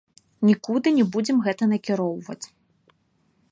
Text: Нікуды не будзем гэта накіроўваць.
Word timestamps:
Нікуды 0.49 0.93
не 0.99 1.05
будзем 1.17 1.37
гэта 1.47 1.63
накіроўваць. 1.73 2.41